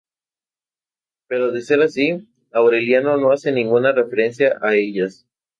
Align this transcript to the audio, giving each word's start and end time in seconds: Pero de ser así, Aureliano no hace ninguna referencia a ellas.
Pero 1.27 1.51
de 1.51 1.61
ser 1.61 1.83
así, 1.83 2.27
Aureliano 2.51 3.17
no 3.17 3.31
hace 3.31 3.51
ninguna 3.51 3.91
referencia 3.91 4.57
a 4.63 4.73
ellas. 4.73 5.27